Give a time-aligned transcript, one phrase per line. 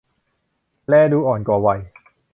[0.87, 1.79] แลดูอ่อนกว่าวัย